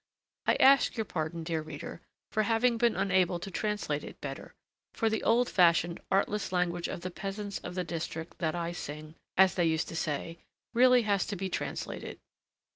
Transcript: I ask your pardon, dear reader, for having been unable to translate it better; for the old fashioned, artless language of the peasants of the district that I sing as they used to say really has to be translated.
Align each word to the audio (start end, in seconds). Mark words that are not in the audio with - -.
I 0.47 0.55
ask 0.55 0.97
your 0.97 1.05
pardon, 1.05 1.43
dear 1.43 1.61
reader, 1.61 2.01
for 2.31 2.41
having 2.41 2.79
been 2.79 2.95
unable 2.95 3.39
to 3.39 3.51
translate 3.51 4.03
it 4.03 4.19
better; 4.19 4.55
for 4.95 5.11
the 5.11 5.21
old 5.21 5.47
fashioned, 5.47 5.99
artless 6.09 6.51
language 6.51 6.87
of 6.87 7.01
the 7.01 7.11
peasants 7.11 7.59
of 7.59 7.75
the 7.75 7.83
district 7.83 8.39
that 8.39 8.55
I 8.55 8.71
sing 8.71 9.13
as 9.37 9.53
they 9.53 9.65
used 9.65 9.89
to 9.89 9.95
say 9.95 10.39
really 10.73 11.03
has 11.03 11.27
to 11.27 11.35
be 11.35 11.49
translated. 11.49 12.17